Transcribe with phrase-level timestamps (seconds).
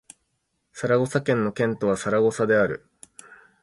[0.73, 2.89] サラゴサ県の県都はサラゴサである